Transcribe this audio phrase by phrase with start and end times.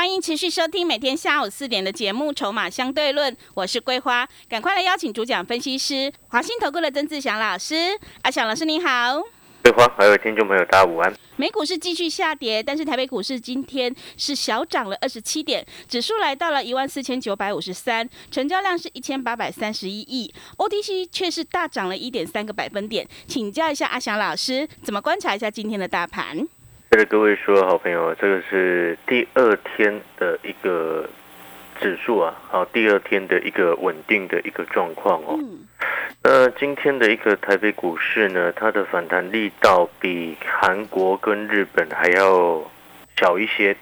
[0.00, 7.74] 欢迎持续收听每天下午四点的节目《筹码相对论》，我是桂花，赶快来邀请主讲分析师华信投顾的曾志祥老师。
[8.22, 9.20] 阿祥老师你好。
[9.62, 11.14] 桂花，还有听众朋友，大家午安。
[11.36, 23.06] 美股是继续下跌，但是台北股市今天是小涨了二十七点，指数来到了一万四千九百五十三，成交量是一千八百三十一亿，OTC 却是大涨了一点三个百分点。
[23.26, 26.48] 请教一下阿翔老师，怎么观察一下今天的大盘？
[26.90, 31.08] 对着各位说，好朋友，这个是第二天的一个
[31.80, 35.38] 指数啊，好，第二天的一个稳定的一个状况哦。
[36.24, 42.60] 那今天的一个台北股市呢，它的反弹力道比韩国跟日本还要
[43.16, 43.76] 小一些，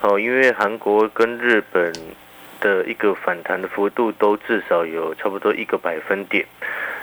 [0.00, 1.92] 哦，因为韩国跟日本
[2.60, 6.46] 的一个反弹的幅度都至少有差不多一个百分点，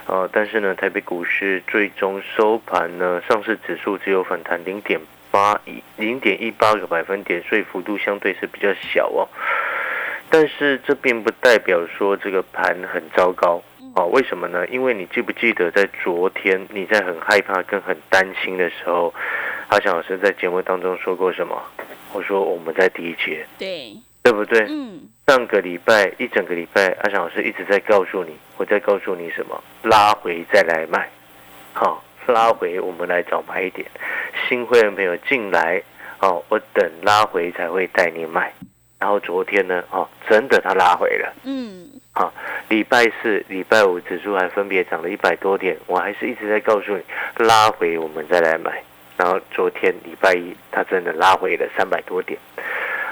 [0.07, 4.99] 哦，但是呢，台北股市最终收盘呢，上市指数只有反弹零点
[5.33, 9.27] 八一零点一八个百分点，所以幅度相对是比较小哦。
[10.29, 13.59] 但是这并不代表说这个盘很糟糕。
[13.95, 14.65] 哦，为什么呢？
[14.67, 19.11] 因为你记不记得在昨天你在很害怕跟很担心的时候，
[19.69, 21.59] 阿翔老师在节目当中说过什么？
[22.13, 24.67] 我说我们在第一节，对，对不对？
[24.69, 25.01] 嗯。
[25.25, 29.63] 上个礼拜一整个礼拜，阿翔老师一直在告诉你，我在告诉你什么？
[29.83, 31.07] 拉回再来卖，
[31.73, 33.87] 好，拉回我们来找买点。
[34.47, 35.81] 新会员朋友进来，
[36.19, 38.51] 哦，我等拉回才会带你买。
[38.99, 41.89] 然后昨天呢，哦，真的他拉回了，嗯。
[42.15, 42.31] 好，
[42.69, 47.03] 礼拜四、礼拜五指数还分别涨了一百多点，我还是一直在告诉你，
[47.43, 48.83] 拉回我们再来买。
[49.17, 52.39] 然后昨天礼拜一，它真的拉回了三百多点。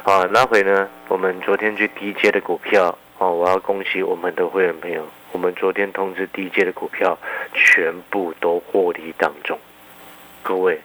[0.04, 7.18] 啊，拉回呢，我们昨天去低阶的股票，哦，我要恭喜我们的会员朋友，我们昨天通知低阶的股票
[7.54, 9.58] 全部都获利当中。
[10.44, 10.80] 各位，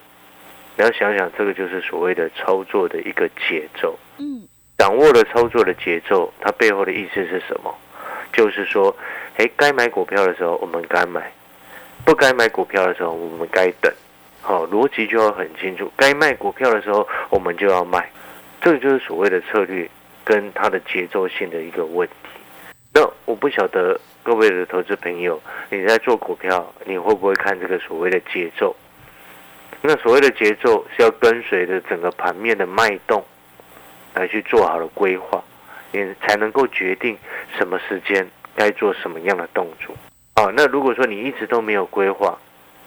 [0.77, 3.97] 你要想想，这个就是所谓的操作的一个节奏。
[4.19, 7.75] 嗯，掌握了操作的节奏，它背后的意思是什么？
[8.31, 8.95] 就是说，
[9.37, 11.31] 哎，该买股票的时候我们该买，
[12.05, 13.91] 不该买股票的时候我们该等，
[14.41, 15.91] 好，逻辑就要很清楚。
[15.97, 18.07] 该卖股票的时候我们就要卖，
[18.61, 19.89] 这个就是所谓的策略
[20.23, 22.39] 跟它的节奏性的一个问题。
[22.93, 28.75] 那我不晓得各位的投资朋友，你在做股票，你会不会看这个所谓的节奏？
[29.81, 33.23] 那所谓的节奏是要跟随着整个盘面的脉动
[34.13, 35.43] 来去做好了规划。
[35.93, 37.17] 也才能够决定
[37.57, 39.95] 什么时间该做什么样的动作。
[40.35, 42.37] 哦，那如果说你一直都没有规划，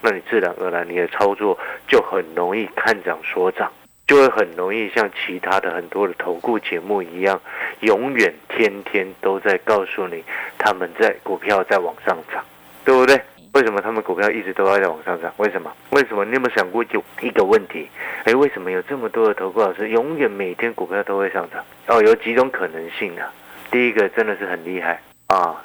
[0.03, 1.59] 那你自然而然你的操作
[1.89, 3.73] 就很容易看涨说涨，
[4.07, 7.41] 就会很容易像其他的很多的投顾节目一样，
[7.81, 10.23] 永远天天都在告诉你
[10.59, 12.45] 他们在股票在往上涨，
[12.85, 13.19] 对不对？
[13.53, 15.33] 为什么他们股票一直都要在往上涨？
[15.39, 15.73] 为什么？
[15.91, 16.25] 为什么？
[16.25, 17.89] 你有没有想过就一个问题？
[18.25, 21.65] 哎，为什么有这么多的投顾老师永远每天股票都会上涨？
[21.89, 23.33] 哦，有几种可能性啊。
[23.71, 25.61] 第一个真的是很厉害啊，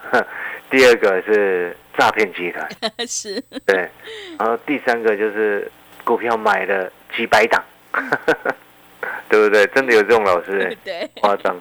[0.69, 2.67] 第二个是诈骗集团，
[3.07, 3.89] 是，对，
[4.39, 5.71] 然后第三个就是
[6.03, 7.63] 股票买了几百档，
[9.29, 9.65] 对不对？
[9.67, 10.75] 真的有这种老师？
[10.83, 11.55] 对，夸张。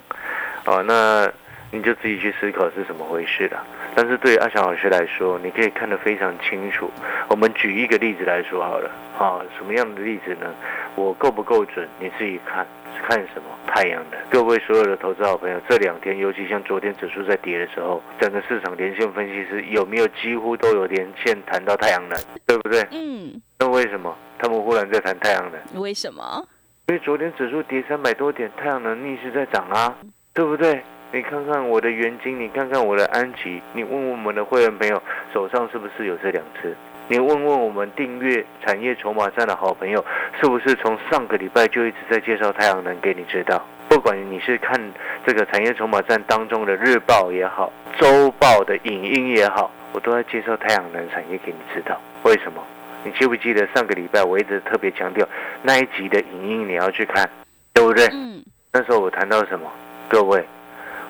[0.65, 1.31] 哦，那。
[1.71, 3.65] 你就自己去思考是怎么回事了。
[3.95, 6.89] 但是对阿翔老师来说，你可以看得非常清楚。
[7.29, 10.53] 我们举一个例子来说好了，啊，什么样的例子呢？
[10.95, 11.87] 我够不够准？
[11.99, 12.65] 你自己看，
[13.07, 13.49] 看什么？
[13.67, 14.19] 太阳能。
[14.29, 22.85] 各位所有的投资好朋友，这两天，尤其像昨天指数在跌的时候，整个市场连线分析师有没有几乎都有连线谈到太阳能，对不对？
[22.91, 23.41] 嗯。
[23.59, 25.81] 那为什么他们忽然在谈太阳能？
[25.81, 26.45] 为什么？
[26.87, 29.95] 因为昨天指数跌三百多点，太阳能逆势在涨啊，
[30.33, 30.83] 对不对？
[31.15, 35.01] 你看看我的元金，你看看我的安琪，你问问我们的会员朋友
[35.33, 36.75] 手上是不是有这两只？
[37.07, 40.03] 你问问我们订阅产业筹码站的好朋友，
[40.41, 43.65] 是不是从上个礼拜就一直在介绍太阳能给你知道？
[43.87, 44.77] 不管你是看
[45.25, 51.97] 这个产业筹码站当中的日报也好，周报的影音也好，我都在介绍太阳能产业给你知道。
[52.23, 52.61] 为什么？
[53.05, 55.25] 你记不记得上个礼拜我一直特别强调
[55.61, 57.29] 那一集的影音你要去看，
[57.73, 58.05] 对不对？
[58.11, 58.43] 嗯。
[58.73, 59.71] 那时候我谈到什么？
[60.09, 60.45] 各位。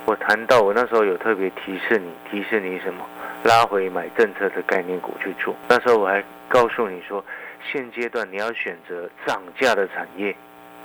[0.06, 3.04] 我谈到，我那时候有特别提示你，提示你什么？
[3.44, 5.56] 拉回买政策的概念股去做。
[5.68, 7.24] 那时候我还告诉你说，
[7.72, 10.36] 现阶段你要选择涨价的产业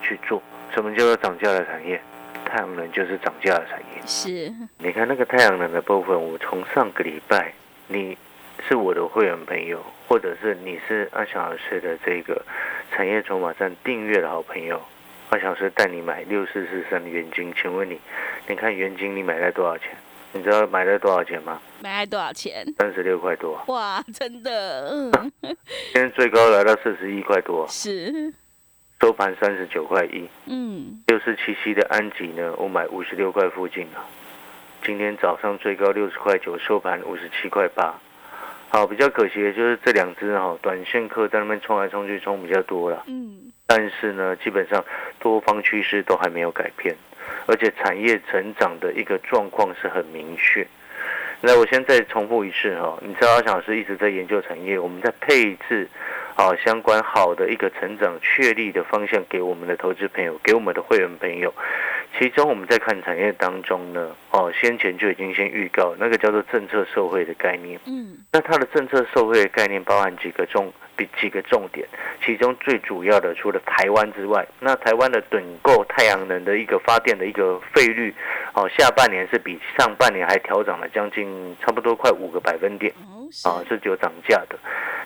[0.03, 0.43] 去做。
[0.75, 2.01] 什么叫做涨价的产业？
[2.47, 4.03] 太阳能就是涨价的产业。
[4.07, 7.53] 是，你看那个太阳能的部分，我从上个礼拜，
[7.89, 8.17] 你
[8.67, 12.41] 是我的会员朋友，或者是你是阿翔老师的这个
[12.91, 14.81] 产业筹码站订阅的好朋友，
[15.31, 18.00] 阿翔老师带你买六四四三的元金，请问你，
[18.49, 19.91] 你看元金你买在多少钱？
[20.32, 21.61] 你知道买在多少钱吗？
[21.81, 22.67] 买了多少钱？
[22.77, 23.62] 三十六块多。
[23.69, 25.55] 哇，真的，嗯， 今
[25.94, 28.32] 天最高来到四十一块多，是，
[29.00, 30.29] 收盘三十九块一。
[30.47, 34.03] 嗯，六四七七的安吉呢，我买五十六块附近啊。
[34.85, 37.97] 今天早上最高六十块九，收盘五十七块八。
[38.73, 43.03] 好，比较可惜的就是这两只哈，短线客在那边冲来冲去，冲比较多了。
[43.09, 44.83] 嗯，但是呢，基本上
[45.19, 46.95] 多方趋势都还没有改变，
[47.47, 50.65] 而且产业成长的一个状况是很明确。
[51.41, 55.89] 那我先再重复一次哈，你知道阿翔老师一直在研究产业，我们在配置
[56.35, 61.53] 啊相关好的一个成长确立的方向给我们的投资朋友，给我们的会员朋友。
[62.19, 67.79] 其中我们在看产业当中呢，哦，先前就已经先预告那个叫做政策受惠的概念。
[67.87, 71.87] 嗯，那它的政策受惠的概念包含几个重比几个重点，
[72.25, 78.12] 其中最主要的除了台湾之外，那台湾的趸购太阳能的一个发电的一个费率，
[78.55, 82.93] 哦，下半年是比上半年还调涨了将近差不多快五个百分点。
[83.44, 84.59] 啊，是有涨价的，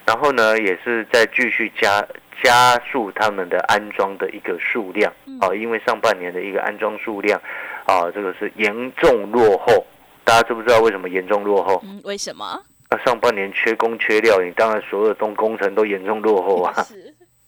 [0.06, 2.04] 然后呢，也是在继续加
[2.42, 7.40] 加速他们的安装的一个数量啊，因为上半年的一个安装数量
[7.86, 9.86] 啊，这个是严重落后，
[10.24, 11.82] 大家知不知道为什么严重落后？
[11.84, 12.60] 嗯，为什么？
[12.90, 16.72] 那上半年缺工缺料，你当然所有东工程都严重落后啊，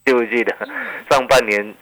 [0.04, 0.54] 记不记得？
[1.10, 1.74] 上半年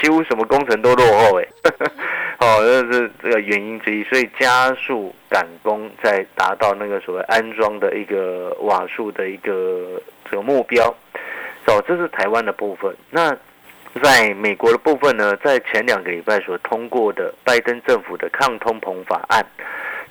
[0.00, 1.46] 几乎什么工程都落后哎、
[2.38, 10.00] 哦，这是这个原因之一，所以加速赶工，在达到那个所谓安装的一个瓦数的一个
[10.30, 10.94] 这个目标。
[11.66, 12.94] 哦，这是台湾的部分。
[13.10, 13.36] 那
[14.02, 19.44] 在美国的部分呢，在前两个礼拜所通过的拜登政府的抗通膨法案。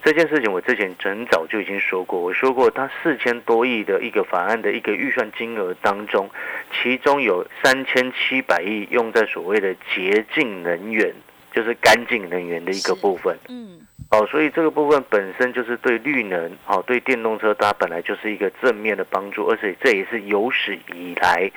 [0.05, 6.29] 这件事情我之前很早就已经说过，我说过，它四千多亿的一个法案的一个预算金额当中，
[6.71, 11.11] 其中有三千七百亿用在所谓的洁净能源，
[11.51, 13.35] 就是干净能源的一个部分。
[13.49, 13.79] 嗯，
[14.11, 21.49] 哦，所以这个部分本身就是对绿能，哦，对电动车它本来就是一个正面的帮助，而且这也是有史以来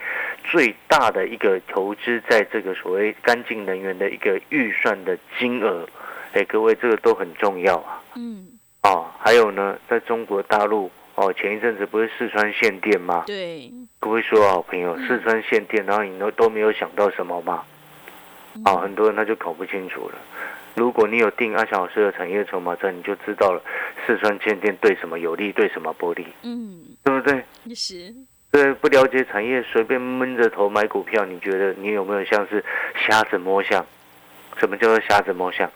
[0.44, 5.86] 最大的一个投资在这个所谓干净能源的一个预算的金额。
[6.32, 8.02] 哎，各位，这个都很重要啊。
[8.16, 8.46] 嗯，
[8.82, 13.25] 哦，还有呢，在中国大陆，哦，前一阵子不是四川限电吗？
[13.26, 17.64] 对，各位说好朋友，嗯四川限电，然后你都都没有想到什么吗？
[18.54, 20.19] 嗯啊，很多人他就搞不清楚了。
[20.75, 23.60] 如果你有定阿翔老师的产业筹码站，你就知道了
[24.06, 27.42] 四川限电对什么有利，对什么不利，嗯，对不对？
[27.74, 28.14] 是，
[28.52, 32.64] 对，不了解产业，随便闷着头买股票，你觉得你有没有像是
[33.08, 33.84] 瞎子摸象？
[34.56, 35.70] 什么叫做瞎子摸象？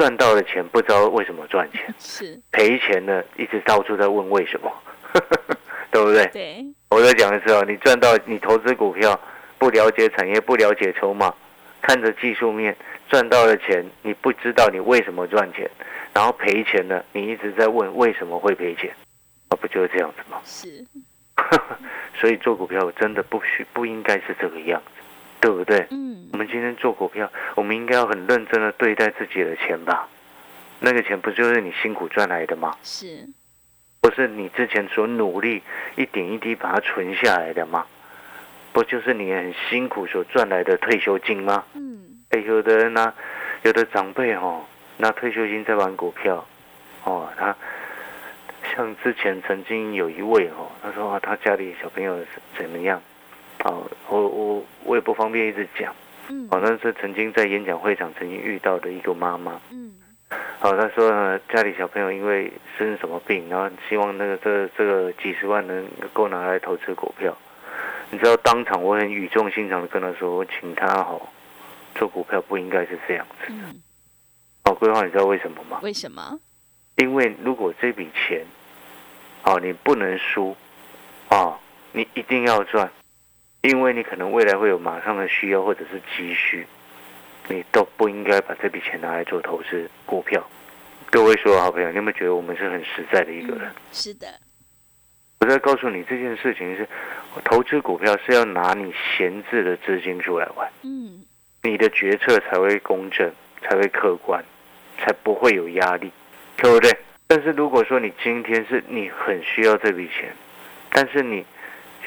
[0.00, 4.72] 赚到的钱不知道为什么赚钱，是，赔钱呢一直到处在问为什么，
[5.92, 6.26] 对不对？
[6.28, 9.20] 对，我在讲的时候，你赚到你投资股票，
[9.58, 11.34] 不了解产业，不了解筹码，
[11.82, 12.74] 看着技术面
[13.10, 15.70] 赚到的钱，你不知道你为什么赚钱，
[16.14, 18.90] 然后赔钱了，你一直在问为什么会赔钱，
[19.50, 20.40] 啊，不就是这样子吗？
[20.46, 20.82] 是，
[22.18, 24.99] 所以做股票真的不需不应该是这个样子，
[25.40, 25.86] 对不对？
[25.90, 30.08] 嗯我，们今天做股票，我们应该要很认真的对待自己的钱吧？
[30.78, 32.74] 那个钱不就是你辛苦赚来的吗？
[32.82, 33.28] 是，
[34.00, 35.62] 不是你之前所努力
[35.96, 37.86] 一点一滴把它存下来的吗？
[38.72, 41.64] 不就是你很辛苦所赚来的退休金吗？
[41.74, 42.00] 嗯，
[42.30, 43.12] 哎，有的人呢、
[43.62, 44.64] 有的长辈哦，
[44.98, 46.46] 拿退休金在玩股票，
[47.04, 47.54] 哦，他
[48.72, 52.18] 像之前曾经有一位哦，他说啊，他家里小朋友
[52.56, 53.02] 怎么样？
[53.64, 55.94] 哦，我我我也不方便一直讲，
[56.28, 59.92] 嗯，哦，那是曾经在演讲会场曾经遇到的一个妈妈，嗯，
[60.58, 67.36] 好，他说呢，家里小朋友因为生什么病，然后希望那个这这个几十万能够拿来投资股票。
[68.10, 71.20] 你知道当场我很语重心长的跟他说，我请他哦，
[71.94, 73.46] 做股票不应该是这样子。
[73.50, 73.80] 嗯，
[74.64, 75.78] 好，规划你知道为什么吗？
[75.82, 76.40] 为什么？
[76.96, 78.44] 因为如果这笔钱，
[79.44, 80.56] 哦，你不能输，
[81.30, 81.56] 哦，
[81.92, 82.90] 你一定要赚，
[83.62, 86.66] 因为你可能未来会有马上的需要或者是急需，
[87.48, 90.42] 你都不应该把这笔钱拿来做投资股票。
[91.10, 93.68] 各位说，好朋友，你有没有觉得我们是很实在的一个人？
[93.68, 94.26] 嗯，是的，
[95.40, 96.88] 我在告诉你这件事情是，
[97.44, 101.22] 投资股票是要拿你闲置的资金出来玩，嗯，
[101.62, 104.42] 你的决策才会公正，才会客观，
[104.98, 106.10] 才不会有压力，
[106.56, 106.96] 对不对？
[107.26, 110.34] 但是如果说你今天是你很需要这笔钱，
[110.90, 111.44] 但是你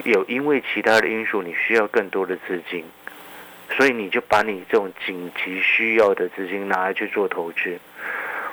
[0.06, 2.84] 有因为其他的因素你需要更多的资金，
[3.78, 7.80] 所以你就把你这种紧急需要的资金拿来去做投资。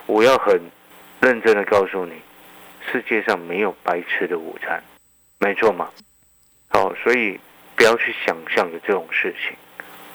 [0.06, 0.61] 我要很
[1.20, 2.14] 认真的告诉你，
[2.90, 4.82] 世界上没有白吃的午餐，
[5.38, 5.90] 没错嘛。
[6.68, 7.38] 好，所以
[7.75, 9.56] 不要去想象的这种事情。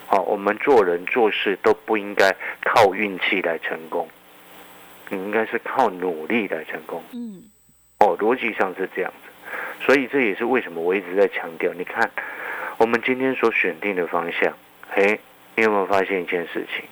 [0.07, 4.07] 好，我们做人做事都不应该靠运气来成功，
[5.09, 7.03] 你应该是靠努力来成功。
[7.11, 7.43] 嗯，
[7.99, 9.24] 哦，逻辑上是这样子，
[9.81, 11.71] 所以这也是为什么我一直在强调。
[11.73, 12.09] 你看，
[12.77, 14.53] 我们今天所选定的方向，
[14.95, 15.17] 哎，
[15.55, 16.85] 你有没有发现一件事情？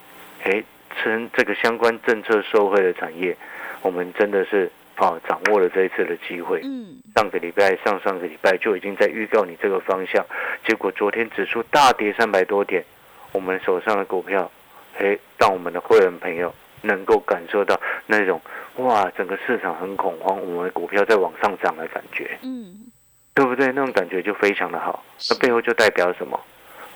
[0.44, 0.64] 哎，
[0.98, 3.36] 趁这个相关政策受惠的产业，
[3.82, 6.62] 我们真的是啊掌握了这一次的机会。
[6.64, 10.24] 嗯，上个礼拜、上上个礼拜就已经在预告你这个方向，
[10.66, 12.84] 结果昨天指数大跌三百多点，
[13.32, 14.52] 我们手上的股票，
[15.00, 18.40] 哎，让我们的会员朋友能够感受到那种
[18.76, 22.92] 哇，整个市场很恐慌，我们的股票在往上涨的感觉，嗯，
[23.34, 23.68] 对不对？
[23.68, 25.04] 那种感觉就非常的好。
[25.30, 26.40] 那背后就代表什么？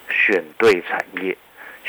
[0.09, 1.37] 选对产业，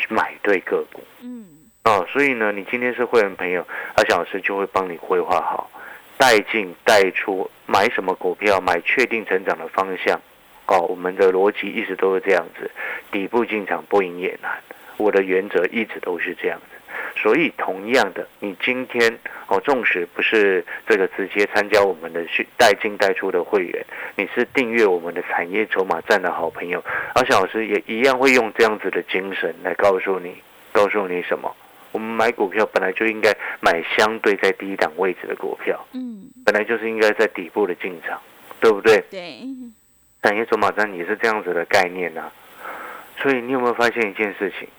[0.09, 1.01] 买对个股。
[1.21, 1.45] 嗯，
[1.85, 3.65] 哦，所以呢，你今天是会员朋友，
[3.95, 5.71] 阿小老师就会帮你规划好，
[6.17, 10.19] 带进带出，买什么股票，买确定成长的方向。
[10.67, 12.69] 哦，我们的逻辑一直都是这样子，
[13.11, 14.51] 底部进场不赢也难。
[14.97, 16.78] 我的原则一直都是这样子。
[17.21, 23.85] 所以同样的，你今天哦，纵使不是这个直接参加我们的去带进带出的会员，
[24.15, 26.83] 你是订阅我们的产业筹码站的好朋友，
[27.15, 30.35] 阿小老师也一样会用这样子的精神来告诉你，
[30.71, 31.53] 告诉你什么？
[31.91, 38.21] 我们买股票本来就应该买相对在低档位置的股票，嗯，本来就是应该在底部的进场，
[38.61, 39.03] 对不对？
[39.09, 39.39] 对，
[40.21, 42.31] 产业筹码站也是这样子的概念啊。
[43.21, 44.69] 所以你有没有发现一件事情？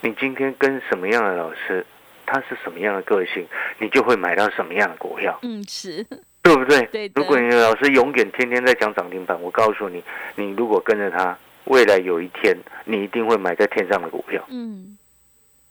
[0.00, 1.84] 你今天跟什么样的老师，
[2.26, 3.46] 他是什么样的个性，
[3.78, 6.04] 你就会买到什么样的股票，嗯，是，
[6.42, 6.82] 对不对？
[6.92, 10.02] 对如果你的老师永远天天在讲涨停板，我告诉你，
[10.36, 14.96] 你如果跟着他，未来有一天你一定会买在天上的股票，嗯，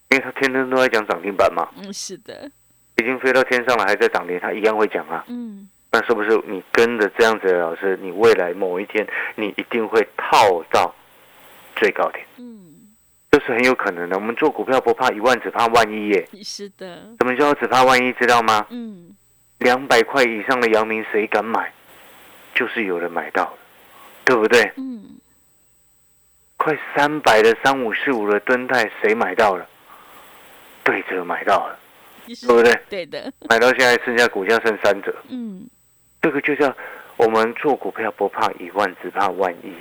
[0.10, 2.50] 因为他天天都在讲涨停板嘛，嗯，是的，
[2.98, 5.24] 已经飞到天上了，还在涨停，他一样会讲啊。
[5.28, 10.94] 嗯，那是不是你跟着这样子的老师，你未来某一天你一定会套到
[11.76, 12.26] 最高点？
[12.38, 12.83] 嗯，
[13.34, 14.16] 这是很有可能的。
[14.16, 16.30] 我们做股票不怕一万，只怕万一耶。
[16.44, 18.14] 是的，什么叫只怕万一？
[18.14, 18.64] 知道吗？
[18.70, 19.10] 嗯，
[19.58, 21.74] 两百块以上的阳明谁敢买？
[22.54, 23.58] 就是有人买到了，
[24.24, 24.72] 对不对？
[24.78, 25.18] 嗯，
[26.58, 29.68] 快三百的三五四五的吨泰谁买到了？
[30.84, 31.80] 对折买到了，
[32.28, 32.80] 是对不对？
[32.88, 35.68] 对的，买到现在剩下股价剩三折，嗯，
[36.22, 36.72] 这个就叫
[37.18, 39.74] 我们做股票不怕一万，只怕万一。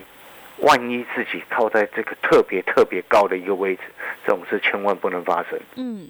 [0.62, 3.82] 万一自己套在这个特别特别高的一个位置，
[4.24, 5.58] 这种事千万不能发生。
[5.76, 6.08] 嗯，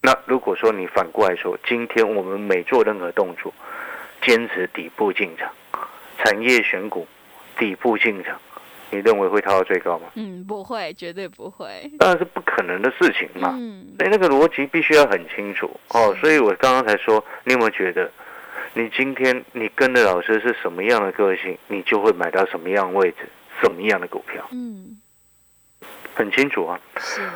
[0.00, 3.52] 那如果说你反过来说，今天我们每做任何动作，
[4.22, 5.52] 坚持底部进场，
[6.18, 7.06] 产业选股，
[7.58, 8.40] 底部进场，
[8.90, 10.08] 你认为会套到最高吗？
[10.14, 13.54] 嗯，不会，绝对不会，当然是不可能的事情嘛。
[13.58, 16.16] 嗯，所以那个逻辑必须要很清楚哦。
[16.20, 18.10] 所以我刚刚才说，你有没有觉得，
[18.72, 23.28] 你今天你跟的老师是什么样的个性，你就会买到什么样的位置，
[23.62, 24.98] 什么样的股票，嗯，
[26.14, 26.78] 很清楚啊。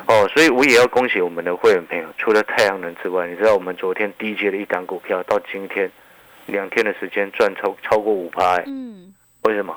[0.07, 5.89] 哦，所以我也要恭喜我们的会员朋友，除了太阳能之外，你知道我们昨天低阶的一档股票，到今天
[6.47, 9.75] 两天的时间赚超超过五趴，哎，嗯，为什么？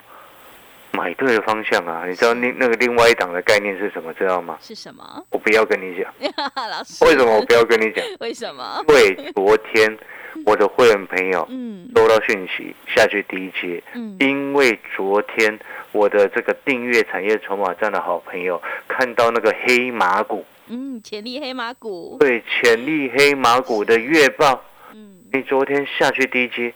[0.92, 2.04] 买对的方向啊！
[2.04, 4.12] 你知道那那个另外一档的概念是什么？
[4.14, 4.58] 知道吗？
[4.60, 5.24] 是什么？
[5.30, 6.12] 我不要跟你讲，
[6.68, 8.04] 老师，为什么我不要跟你讲？
[8.18, 8.84] 为什么？
[8.88, 9.96] 因为昨天
[10.44, 11.88] 我的会员朋友嗯。
[11.94, 14.16] 收到讯息下去第一阶，嗯。
[14.20, 15.58] 因为昨天
[15.92, 24.62] 我的这个订阅产业筹码站的好朋友看到那个黑马股，嗯，潜力黑马股，对潜力黑马股的月报，
[24.94, 25.18] 嗯。
[25.32, 26.72] 你昨天下去第一阶，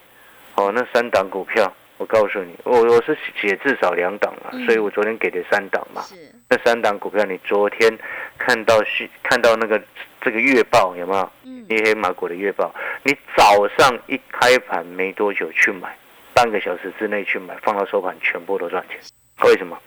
[0.57, 4.67] 哦，那三档股票，我告诉你，我我是写至少两档嘛，嗯。
[4.67, 6.17] 所以我昨天给的三档嘛，是，
[6.49, 7.97] 那三档股票你昨天
[8.37, 9.81] 看到是看到那个
[10.21, 11.31] 这个月报有没有？
[11.45, 15.97] 嗯黑黑马股的月报，你早上一开盘没多久去买，
[16.33, 18.99] 半个小时之内去买，放到收盘全部都赚钱。
[19.47, 19.79] 为什么？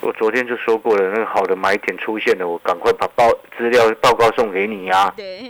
[0.00, 5.42] 我昨天就说过了，那个好的买点出现了，我赶快把报资料报告送给你啊，对，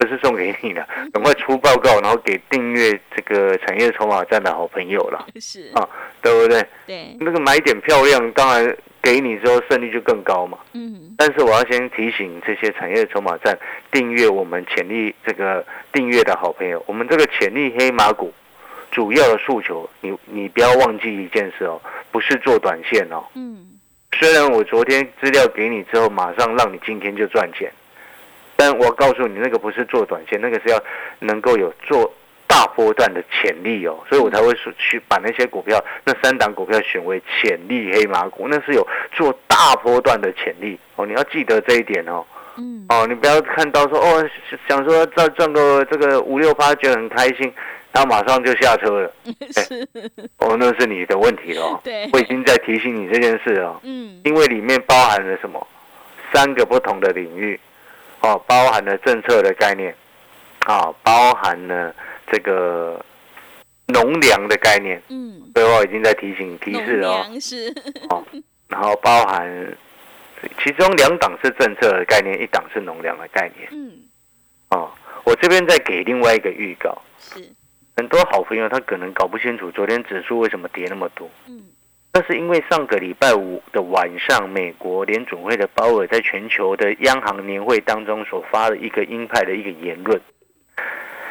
[0.00, 5.86] 不是送给你的，赶快出报告，然后给订阅这个产业筹码站的好朋友了， 是，啊
[6.22, 6.66] 对不对？
[6.86, 10.56] 对，那个买点漂亮，当然给你之后胜率就更高嘛。
[10.72, 13.58] 嗯但是我要先提醒这些产业筹码站
[13.92, 18.32] 订阅我们潜力这个订阅的好朋友，我们这个潜力黑马股
[18.90, 21.78] 主要的诉求，你你不要忘记一件事哦，
[22.10, 23.22] 不是做短线哦。
[23.34, 23.66] 嗯
[24.18, 27.70] 虽然我昨天资料给你之后，马上让你今天就赚钱，
[28.60, 30.78] 但我告诉你，那个不是做短线，那个是要
[31.20, 32.12] 能够有做
[32.46, 42.22] 大波段的潜力哦，所以我才会说去把那些股票那三档股票选为潜力黑马股，那是有做大波段的潜力哦，你要记得这一点哦。
[42.58, 42.84] 嗯。
[42.90, 44.28] 哦，你不要看到说哦，
[44.68, 47.50] 想说赚赚个这个五六八，觉得很开心，
[47.92, 49.10] 然后马上就下车了。
[49.56, 49.88] 是。
[50.36, 51.80] 哦，那是你的问题了。
[51.82, 52.10] 对。
[52.12, 53.80] 我已经在提醒你这件事了。
[53.84, 54.20] 嗯。
[54.22, 55.66] 因为里面包含了什么？
[56.30, 57.58] 三个不同的领域。
[58.20, 59.94] 哦，包含了政策的概念。
[60.66, 61.92] 啊，包含了
[62.30, 63.02] 这个
[63.86, 67.72] 农粮的概念，嗯，所以我已经在提醒提示哦，是。
[68.10, 68.22] 哦，
[68.68, 69.74] 然后包含
[70.62, 74.00] 其中两档是政策的概念，一档是农粮的概念，嗯，
[74.68, 74.90] 哦，
[75.24, 77.42] 我这边再给另外一个预告，是。
[77.96, 81.62] 很多好朋友他可能搞不清楚昨天指数为什么跌那么多，嗯，
[82.12, 90.20] 那是因为上个礼拜五的晚上，美国联准会的鲍尔在全球的央行年会当中所发的一个鹰派的一个言论。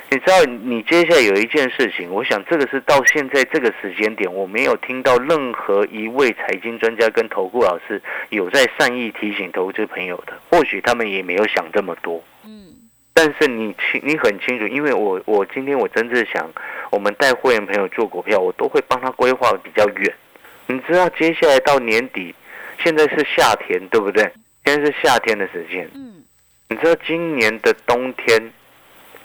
[0.09, 10.33] 你知道，你接下来有一件事情，我想这个是到现在这个时间点，我没有听到任何一位财经专家跟投顾老师有在善意提醒投资朋友的。
[10.49, 12.73] 或许他们也没有想这么多，嗯。
[13.13, 16.49] 但是你清，你很清楚，因为我我今天我真正想，
[16.89, 20.11] 我们带会员朋友做股票，我都会帮他规划比较远。
[20.69, 22.33] 你知道，接下来到年底，
[22.83, 24.31] 现在是夏天，对不对？
[24.63, 26.23] 现在是夏天的时间，嗯。
[26.67, 28.53] 你知道今年的冬天？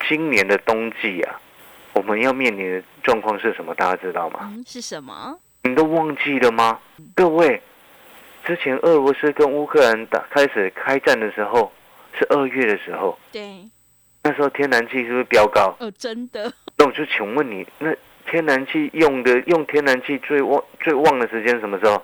[0.09, 1.39] 今年的冬季啊，
[1.93, 3.75] 我们要面临的状况是什么？
[3.75, 4.51] 大家知道吗？
[4.65, 5.39] 是什么？
[5.61, 6.79] 你都忘记了吗？
[7.15, 7.61] 各位，
[8.43, 11.71] 之前俄罗斯跟乌克兰打开始开战的时候，
[12.17, 13.17] 是二月的时候。
[13.31, 13.69] 对。
[14.23, 15.75] 那时候天然气是不是飙高？
[15.79, 16.51] 哦，真的。
[16.77, 17.95] 那我就请问你，那
[18.29, 22.03] 天然气用的用天然气最旺最旺的时间什么时候？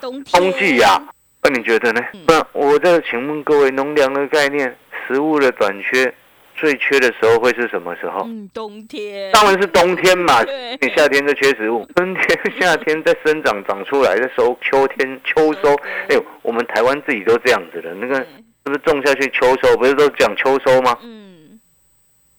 [0.00, 0.22] 冬。
[0.24, 1.02] 冬季呀。
[1.42, 2.00] 那你觉得呢？
[2.26, 4.74] 那我再请问各位，农粮的概念，
[5.06, 6.12] 食物的短缺。
[6.56, 8.22] 最缺的时候会是什么时候？
[8.26, 9.30] 嗯，冬天。
[9.32, 10.40] 当然是冬天嘛。
[10.80, 15.74] 你夏天就缺食物， 春天、夏天在生长长出来，的时候秋天秋收。
[16.08, 18.26] 哎呦，我们台湾自己都这样子的，那个是
[18.62, 19.76] 不是种下去秋收？
[19.76, 20.96] 不是都讲秋收吗？
[21.02, 21.23] 嗯。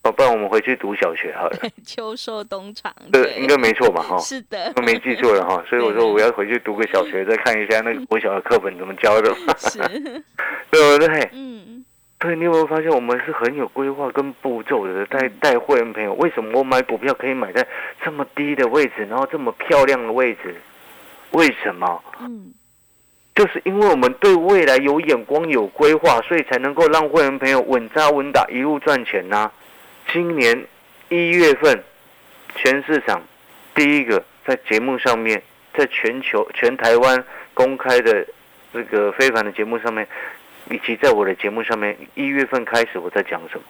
[0.06, 1.58] 哦，不然我们回去读小学好了。
[1.84, 2.94] 秋收冬藏。
[3.12, 4.18] 对，应该没错嘛，哈。
[4.20, 4.72] 是的。
[4.76, 9.34] 我没记错了哈， 所以我说我要回去读个小学，再看一下那个国小的课本怎么教的。
[9.58, 9.80] 是。
[10.70, 11.30] 对不对？
[11.34, 11.84] 嗯。
[12.20, 15.06] 对，你有没有发现我们是很有规划跟步骤的？
[15.08, 17.66] 带带会员朋友，为什么我买股票可以买在
[18.04, 20.56] 这么低的位置，然后这么漂亮的位置？
[21.32, 22.04] 为什么？
[22.22, 22.54] 嗯，
[23.36, 29.52] 就是因为我们对未来有眼光、有规划，所以才能够让会员朋友稳扎稳打，一路赚钱呐。
[30.12, 30.66] 今年
[31.10, 31.84] 一月份，
[32.56, 33.22] 全市场
[33.74, 35.42] 第一个在节目上面，
[35.74, 38.26] 在全球全台湾公开的
[38.74, 40.08] 这个非凡的节目上面。
[40.68, 43.64] 以及在我的节目上面，一月份开始我在讲什么？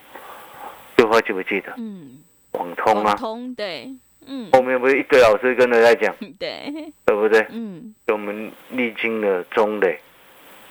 [0.95, 1.73] 有话记不记得？
[1.77, 3.93] 嗯，网通啊，通对，
[4.25, 6.71] 嗯，后面不是一堆老师跟着在讲， 对，
[7.05, 7.45] 对不对？
[7.49, 9.99] 嗯，我们历经了中磊，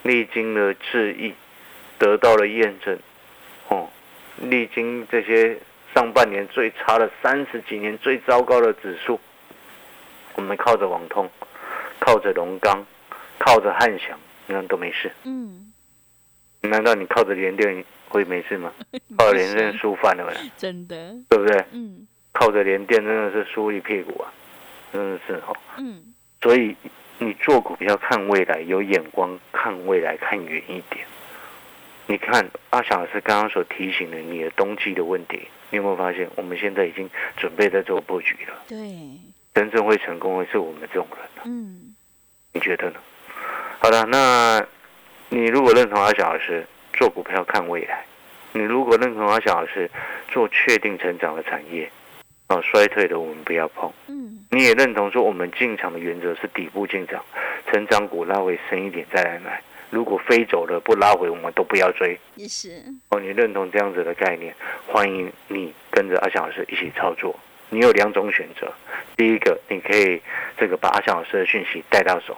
[0.02, 1.34] 历经了质疑，
[1.98, 2.98] 得到了验证，哦，
[4.38, 5.56] 历经这些
[5.94, 9.18] 上半年最差的三十几年最糟糕的指数，
[10.34, 11.30] 我们靠着网通，
[12.00, 12.84] 靠着龙钢，
[13.38, 15.12] 靠着汉翔，那都没事。
[15.24, 15.72] 嗯。
[16.60, 18.72] 难道你靠着连电会没事吗？
[19.18, 20.50] 靠着连电输翻了没？
[20.56, 21.64] 真的，对不对？
[21.72, 24.32] 嗯，靠着连电真的是输一屁股啊，
[24.92, 25.54] 真的是哦。
[25.76, 26.74] 嗯，所以
[27.18, 31.06] 你做股票看未来，有眼光看未来，看远一点。
[32.06, 38.62] 你看阿翔老师刚刚所提醒的你的冬季的问题，你有没有发现我们现在已经准备在做布局了？
[38.68, 38.78] 对，
[39.54, 41.44] 真正会成功的是我们这种人。
[41.44, 41.94] 嗯，
[42.52, 43.00] 你觉得呢？
[43.78, 44.64] 好的，那。
[45.30, 48.04] 你如果认同阿小老师做股票看未来，
[48.52, 49.90] 你如果认同阿小老师
[50.28, 51.90] 做确定成长的产业，
[52.46, 53.90] 啊，衰退的我们不要碰。
[54.06, 57.24] 嗯，你也认同说我们进场的原则是底部进场，
[57.66, 59.60] 成长股拉回深一点再来买。
[59.94, 62.18] 如果飞走了不拉回，我们都不要追。
[62.34, 62.82] 也是。
[63.10, 64.52] 哦，你认同这样子的概念，
[64.88, 67.34] 欢迎你跟着阿翔老师一起操作。
[67.70, 68.70] 你有两种选择，
[69.16, 70.20] 第一个你可以
[70.58, 72.36] 这个把阿翔老师的讯息带到手，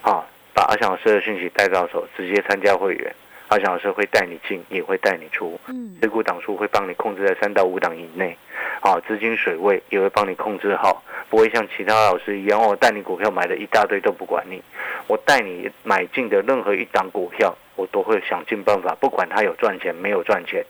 [0.00, 0.24] 啊。
[0.54, 3.14] 把阿翔老师的讯息带到手，直接参加会员，
[3.46, 8.36] 阿翔老师会带你进，也会带你出，嗯，持股档数会帮你控制在三到五档以内，
[8.80, 14.60] 啊，资金水位也会帮你控制好，不会像其他老师一样，我带你股票买了一大堆都不管你，
[15.08, 20.64] 我带你买进的任何一档股票，我都会想尽办法，不管它有赚钱没有赚钱，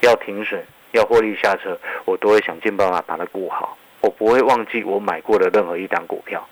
[0.00, 6.46] 要停损要获利下车，我都会想尽办法把它顾好，我不会忘记我买过的任何一档股票。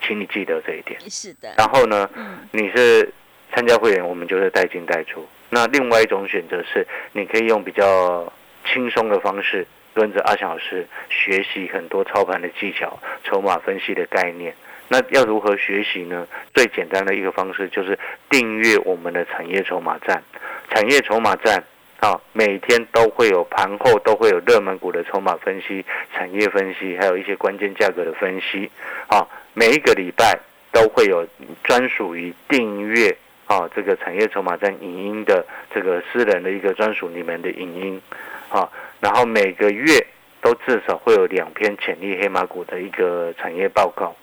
[0.00, 0.98] 请你记得这一点。
[1.10, 1.52] 是的。
[1.58, 2.08] 然后呢，
[2.52, 3.12] 你是
[3.52, 5.26] 参加会员，我们就是带进带出。
[5.50, 8.32] 那另外一种选择是，你可以用比较
[8.64, 14.54] 轻松的方式，跟着阿翔老师学习很多操盘的技巧、筹码分析的概念。
[14.88, 16.26] 那要如何学习呢？
[16.54, 17.98] 最简单的一个方式就是
[18.30, 20.22] 订阅我们的产业筹码站。
[20.70, 21.62] 产业筹码站
[22.00, 28.70] 啊，每天都会有盘后都会有热门股的筹码分析、产业分析，还有一些关键价格的分析。
[29.08, 30.38] 啊，每一个礼拜
[30.72, 31.26] 都会有
[31.64, 33.14] 专属于订阅
[33.46, 38.00] 啊这个产业筹码站影音的这个私人的一个专属你们的影音。
[38.48, 38.66] 啊，
[39.00, 40.06] 然后每个月
[40.40, 44.16] 都至少会有两篇潜力黑马股的一个产业报告。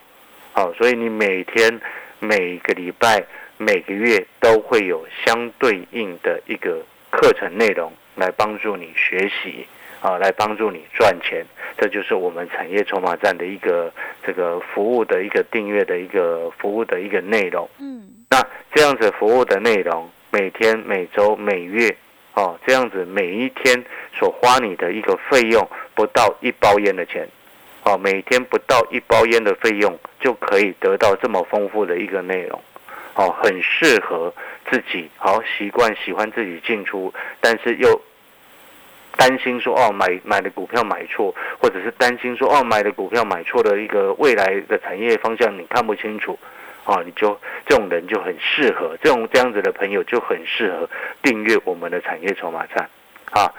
[0.56, 1.82] 好，所以你每天、
[2.18, 3.22] 每个礼拜、
[3.58, 9.68] 每个月都会有相对应的一个课程内容来帮助你学习，
[10.00, 11.46] 啊，来帮助你赚钱。
[11.78, 13.92] 这就是我们产业筹码站的一个
[14.26, 17.70] 这个服务的一个订阅的一个服务的一个内容。
[17.80, 18.42] 嗯，那
[18.74, 21.94] 这样子服务的内容，每天、每周、每月，
[22.34, 23.84] 哦，这样子每一天
[24.18, 27.28] 所花你的一个费用不到一包烟的钱。
[27.86, 32.60] 哦，每天不到一包烟的费用就可以得到这么丰富的一个内容，
[33.14, 34.34] 哦，很适合
[34.68, 38.02] 自己，好习惯喜欢自己进出，但是又
[39.16, 46.40] 担心说哦买买的股票买错，或者是担心说哦买的股票买错的一个未来的产业方向你看不清楚，
[46.86, 50.90] 啊，你就这种人就很适合，这种这样子的朋友就很适合
[51.22, 52.90] 订阅我们的产业筹码站，
[53.30, 53.54] 啊。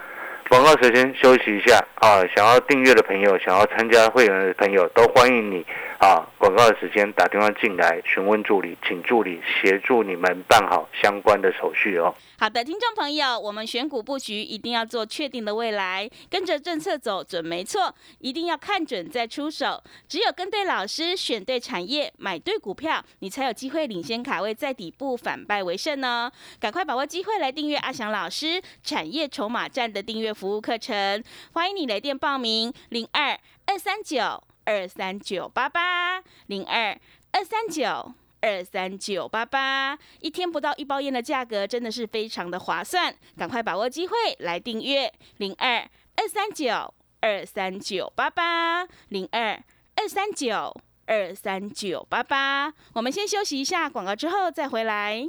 [0.49, 2.23] 广告时间休息一下啊！
[2.35, 5.67] 想要订阅的朋友，想要参加会员的朋友，都欢迎你
[5.99, 6.27] 啊！
[6.39, 12.15] 广告的时间打电话进来询问助理，请助理协助你们办好相关的手续哦。
[12.39, 19.83] 好的，听众朋友，我们选股布局一定要做确定的未来，跟着政策走准没错，一定要看准再出手。
[20.07, 26.31] 只有跟对老师，选对产业，买对股票，你才有机会领先卡位，在底部反败为胜呢。
[26.61, 37.01] 赶快把握机会来订阅阿翔老师产业筹码站的订阅服务课程，欢迎你来电报名：零二二三九二三九八八零二
[37.33, 38.13] 二三九。
[38.43, 45.79] 二三九八八，一天不到一包烟的价格，真的是非常的划算，赶快把握机会来订阅零二
[46.15, 49.61] 二三九二三九八八零二
[49.97, 50.73] 二三九
[51.07, 52.73] 二三九八八。
[52.93, 55.29] 我们先休息一下广告，之后再回来。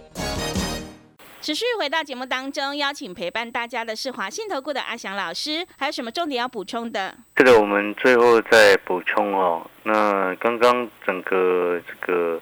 [1.41, 7.15] 持续回到节目当中，邀请陪伴大家的是华信投顾的阿翔老师，还有什么重点要补充的？
[7.35, 9.65] 这个我们最后再补充哦。
[9.83, 12.39] 那刚刚整个这个。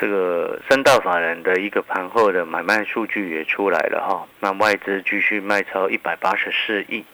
[0.00, 7.04] 这个三大法人的一个盘后的买卖数据也出来了哈，那外资继续卖超一百八十四亿，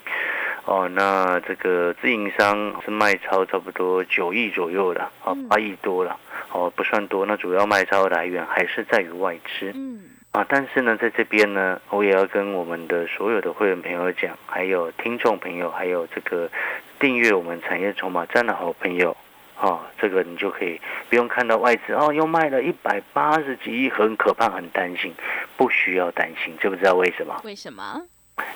[0.65, 6.17] 哦，那这个自营商是卖超差不多九亿左右的，哦，八亿多了，
[6.51, 10.01] 哦，不算多，那主要卖超来源还是在于外资，嗯，
[10.39, 16.49] 啊，但是呢，在这边呢，我也要跟我们的所有的会员朋友讲，还有听众朋友，还有这个
[17.01, 19.17] 订阅我们产业筹码站的好朋友。
[19.61, 25.13] 哦，这个你就可以不用看到外资哦，又卖了一百八十几亿，很可怕，很担心，
[25.57, 27.41] 不需要担心，知不知道为什么？
[27.43, 28.01] 为什么？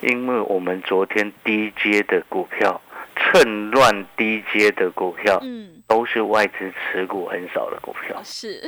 [0.02, 2.80] 因为我们昨天低阶的股票，
[3.16, 8.22] 趁乱低阶的股票，嗯，都是外资持股很少的股票。
[8.22, 8.62] 是。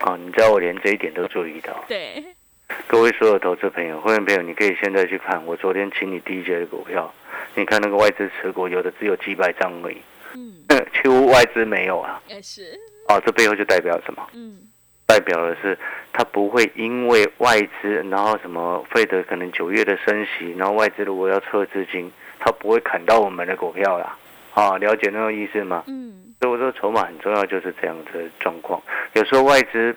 [0.00, 1.72] 哦，你知道我连这一点都注意到。
[1.88, 2.22] 对。
[2.88, 7.12] 各位所有投资朋友、会员朋友，你可以现在去看我昨天请你第一节的股票，
[7.54, 9.98] 你看那个外资持股，有的只有几百张而已。
[10.34, 10.52] 嗯，
[11.00, 14.26] 几乎外资没有啊，也是哦，这背后就代表什么？
[14.34, 14.58] 嗯，
[15.06, 15.78] 代表的是
[16.12, 24.16] 它不会因为外资，然后什么费德可能九月的升息，然后外资如果要撤资金，它不会砍到我们的股票啦。
[24.54, 25.84] 啊，了解那个意思吗？
[25.86, 28.82] 嗯，所以我说筹码很重要，就是这样子的状况。
[29.12, 29.94] 有时候外资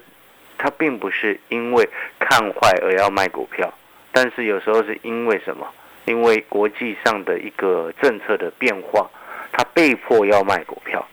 [0.59, 3.73] 它并不是因为看坏而要卖股票，
[4.11, 5.65] 但是有时候是因为什么？
[6.05, 9.09] 因为国际上的一个政策的变化。
[9.51, 11.05] 他被迫要卖股票，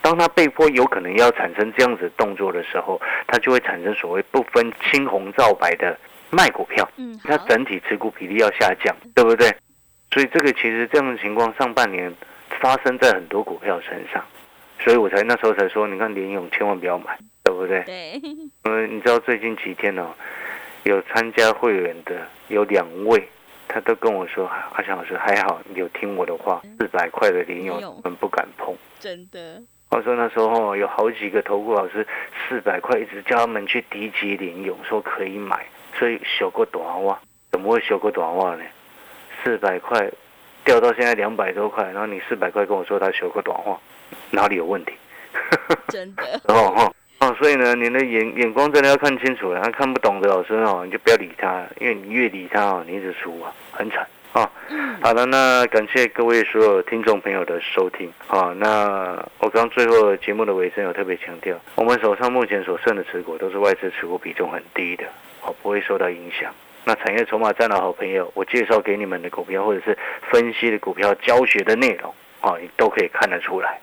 [0.00, 5.96] 当他被迫有可能要产生这样子动作的时候，他就会产生所谓不分青红皂白的
[6.30, 6.88] 卖股票。
[6.96, 9.54] 嗯，他整体持股比例要下降，对不对？
[10.10, 12.12] 所以这个其实这样的情况上半年
[12.60, 14.24] 发生在很多股票身上，
[14.80, 17.16] 所以我才那时候才说，你看联勇千万不要买，
[17.52, 17.82] 对不对？
[17.84, 18.20] 对。
[18.64, 20.10] 嗯，你知道最近几天哦，
[20.84, 23.28] 有参加会员的有两位
[23.68, 29.62] 他都跟我说：“阿翔老师还好，你有听我的话，四百块的零用我们不敢碰。”真的。
[29.90, 32.06] 我说那时候有好几个投顾老师，
[32.48, 35.66] 四百块一直叫他们去低级零用，说可以买，
[35.98, 37.18] 所以修过短袜，
[37.50, 38.64] 怎么会修过短袜呢？
[39.44, 40.10] 四百块
[40.64, 43.78] 掉到现在两百多块，然后你四百块跟我说他修过短袜，
[44.30, 44.92] 哪里有问题？
[45.88, 46.22] 真的。
[46.48, 46.94] 哦哦哦，
[47.42, 49.60] 所以呢，你的眼眼光真的要看清楚了。
[49.60, 54.06] 他看不懂的老师哦，你就不要理他，因为你越理他哦，你一直输啊，很惨。
[54.30, 54.48] 啊，
[55.02, 58.08] 好的，那感谢各位所有听众朋友的收听。
[58.28, 65.04] 好，那我刚最后节目的尾声有特别强调，我们手上目前所剩的持股都是外资持股比重很低的，
[65.40, 66.54] 哦，不会受到影响。
[66.84, 69.98] 那产业筹码站的好朋友，我介绍给你们的股票或者是
[70.30, 73.80] 分析的股票教学的内容，啊，你都可以看得出来。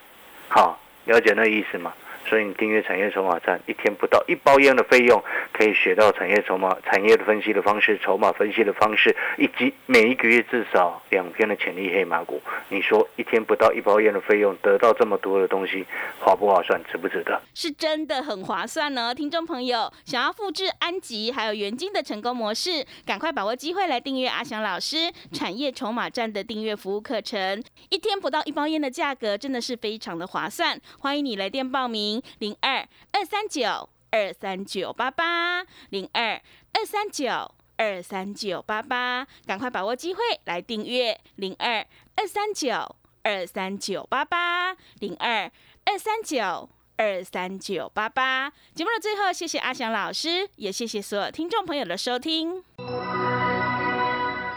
[0.47, 1.91] 好，了解那意思吗？
[2.29, 12.39] 所以你订阅产业筹码站，一天不到一包烟的费用，可以学到产业筹码、产业的分析的方式、筹码分析的方式，以及每一个月至少两篇的潜力黑马股。
[12.69, 15.85] 你说一天不到一包烟的费用，得到这么多的东西，
[16.19, 16.79] 划不划算？
[16.91, 17.41] 值不值得？
[17.55, 19.13] 是真的很划算呢！
[19.13, 30.79] 听众朋友，想要复制安吉还有元金的成功模式，赶快把握机会来订阅阿翔老师产业筹码站的订阅服务课程，一天不到一包烟的价格，真的是非常的划算。
[30.99, 32.18] 欢迎你来电报名。
[32.39, 36.41] 零二二三九二三九八八，零二
[36.73, 45.51] 二三九二三九八八，赶快把握机会来订阅零二二三九二三九八八，零二
[45.85, 48.51] 二三九二三九八八。
[48.73, 52.63] 节目的最后，谢谢阿翔老师，也谢谢所有听众朋友的收听。